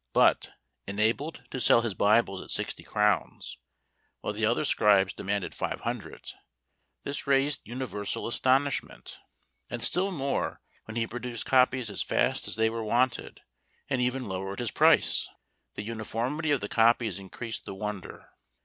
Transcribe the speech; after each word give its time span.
But, 0.13 0.49
enabled 0.87 1.43
to 1.51 1.61
sell 1.61 1.81
his 1.81 1.93
Bibles 1.93 2.41
at 2.41 2.49
sixty 2.49 2.81
crowns, 2.81 3.59
while 4.21 4.33
the 4.33 4.47
other 4.47 4.65
scribes 4.65 5.13
demanded 5.13 5.53
five 5.53 5.81
hundred, 5.81 6.31
this 7.03 7.27
raised 7.27 7.61
universal 7.65 8.25
astonishment; 8.25 9.19
and 9.69 9.83
still 9.83 10.11
more 10.11 10.59
when 10.85 10.95
he 10.95 11.05
produced 11.05 11.45
copies 11.45 11.91
as 11.91 12.01
fast 12.01 12.47
as 12.47 12.55
they 12.55 12.67
were 12.67 12.83
wanted, 12.83 13.41
and 13.91 14.01
even 14.01 14.27
lowered 14.27 14.57
his 14.57 14.71
price. 14.71 15.29
The 15.75 15.83
uniformity 15.83 16.49
of 16.49 16.61
the 16.61 16.67
copies 16.67 17.19
increased 17.19 17.65
the 17.65 17.75
wonder. 17.75 18.27